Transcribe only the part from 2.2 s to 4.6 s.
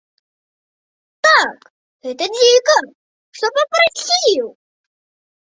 дзіка, што папрасіў.